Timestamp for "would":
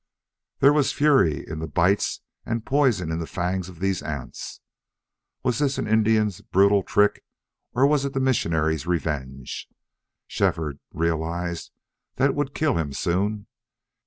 12.35-12.55